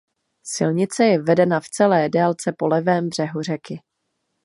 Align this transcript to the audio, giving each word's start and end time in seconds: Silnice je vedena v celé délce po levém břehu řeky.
Silnice 0.43 1.03
je 1.05 1.21
vedena 1.21 1.59
v 1.61 1.69
celé 1.69 2.09
délce 2.09 2.51
po 2.57 2.67
levém 2.67 3.09
břehu 3.09 3.41
řeky. 3.41 3.81